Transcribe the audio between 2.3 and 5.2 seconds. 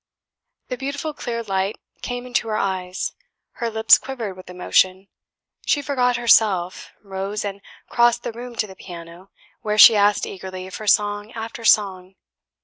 her eyes; her lips quivered with emotion;